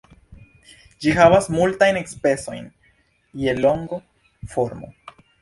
[1.03, 2.65] Ĝi havas multajn specojn
[3.45, 4.01] je longo,
[4.57, 4.93] formo.